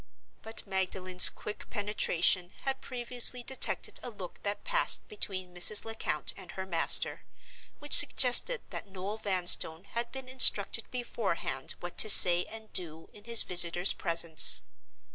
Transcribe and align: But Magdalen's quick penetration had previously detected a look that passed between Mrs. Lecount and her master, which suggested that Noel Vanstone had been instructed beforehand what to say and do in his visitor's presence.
But 0.41 0.65
Magdalen's 0.65 1.29
quick 1.29 1.69
penetration 1.69 2.49
had 2.63 2.81
previously 2.81 3.43
detected 3.43 3.99
a 4.01 4.09
look 4.09 4.41
that 4.41 4.63
passed 4.63 5.07
between 5.07 5.53
Mrs. 5.53 5.85
Lecount 5.85 6.33
and 6.35 6.53
her 6.53 6.65
master, 6.65 7.21
which 7.77 7.93
suggested 7.93 8.61
that 8.71 8.87
Noel 8.87 9.17
Vanstone 9.17 9.83
had 9.83 10.11
been 10.11 10.27
instructed 10.27 10.89
beforehand 10.89 11.75
what 11.81 11.99
to 11.99 12.09
say 12.09 12.45
and 12.45 12.73
do 12.73 13.09
in 13.13 13.25
his 13.25 13.43
visitor's 13.43 13.93
presence. 13.93 14.63